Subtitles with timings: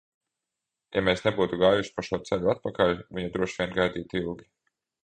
[0.95, 4.53] Ja mēs nebūtu gājuši pa šo ceļu atpakaļ, viņa droši vien gaidītu ilgi.